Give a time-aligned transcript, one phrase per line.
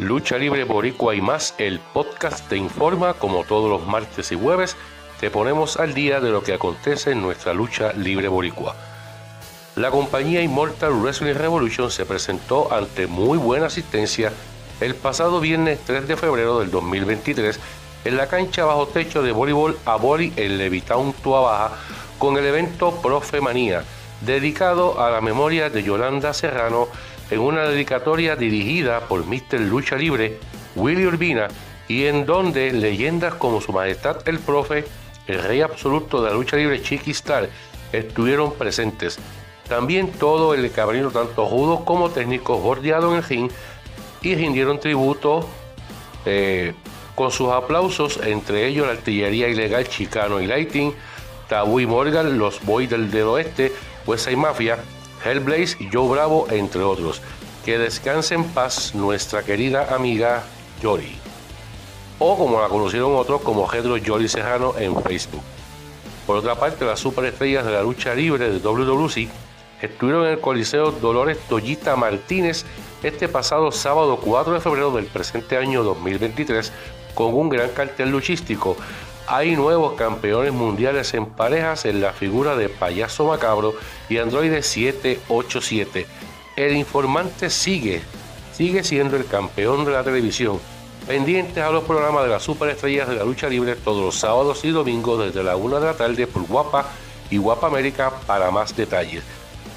[0.00, 4.74] Lucha Libre Boricua y más, el podcast te informa como todos los martes y jueves.
[5.20, 8.74] Te ponemos al día de lo que acontece en nuestra lucha libre boricua.
[9.76, 14.32] La compañía Immortal Wrestling Revolution se presentó ante muy buena asistencia
[14.80, 17.60] el pasado viernes 3 de febrero del 2023
[18.06, 21.76] en la cancha bajo techo de voleibol a Boli en Levitown, Tua Baja,
[22.18, 23.84] con el evento Profe Manía,
[24.22, 26.88] dedicado a la memoria de Yolanda Serrano
[27.30, 29.60] en una dedicatoria dirigida por Mr.
[29.60, 30.38] Lucha Libre,
[30.74, 31.48] Willy Urbina,
[31.88, 34.84] y en donde leyendas como Su Majestad el Profe,
[35.26, 37.48] el Rey Absoluto de la Lucha Libre Chiqui Star,
[37.92, 39.18] estuvieron presentes.
[39.68, 43.50] También todo el cabrino, tanto judo como técnico, bordeado en el ring
[44.22, 45.48] y rindieron tributo
[46.26, 46.74] eh,
[47.14, 50.94] con sus aplausos, entre ellos la artillería ilegal Chicano y Lighting,
[51.48, 53.72] Tabú y Morgan, los Boys del, del Oeste,
[54.06, 54.78] West Mafia,
[55.24, 57.20] Hellblaze y Joe Bravo, entre otros.
[57.64, 60.44] Que descanse en paz nuestra querida amiga
[60.82, 61.18] Yori.
[62.18, 65.42] O como la conocieron otros como Hedro Yori Serrano en Facebook.
[66.26, 69.28] Por otra parte, las superestrellas de la lucha libre de WWC
[69.82, 72.64] estuvieron en el Coliseo Dolores Toyita Martínez
[73.02, 76.72] este pasado sábado 4 de febrero del presente año 2023
[77.14, 78.76] con un gran cartel luchístico
[79.30, 83.74] hay nuevos campeones mundiales en parejas en la figura de Payaso Macabro
[84.08, 86.04] y Android 787.
[86.56, 88.02] El informante sigue,
[88.52, 90.58] sigue siendo el campeón de la televisión.
[91.06, 94.70] Pendientes a los programas de las superestrellas de la lucha libre todos los sábados y
[94.70, 96.86] domingos desde la 1 de la tarde por Guapa
[97.30, 99.22] y Guapa América para más detalles.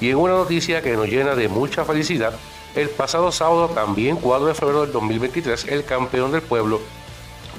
[0.00, 2.32] Y en una noticia que nos llena de mucha felicidad,
[2.74, 6.80] el pasado sábado, también 4 de febrero del 2023, el campeón del pueblo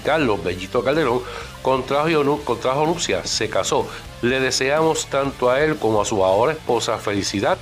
[0.04, 1.22] Carlos Bellito Calderón
[1.62, 3.88] contrajo, contrajo se casó.
[4.22, 7.58] Le deseamos tanto a él como a su ahora esposa felicidad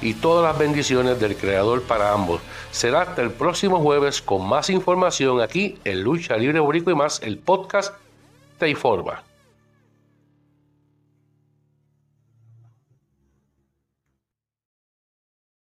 [0.00, 2.40] y todas las bendiciones del Creador para ambos.
[2.70, 7.20] Será hasta el próximo jueves con más información aquí en Lucha Libre Borico y más,
[7.22, 7.94] el podcast
[8.58, 9.22] te informa.